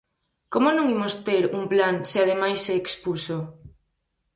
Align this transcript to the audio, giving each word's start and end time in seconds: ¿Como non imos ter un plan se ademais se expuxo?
¿Como 0.53 0.69
non 0.73 0.87
imos 0.95 1.13
ter 1.27 1.43
un 1.57 1.63
plan 1.71 1.95
se 2.09 2.17
ademais 2.23 2.59
se 2.65 2.73
expuxo? 2.81 3.37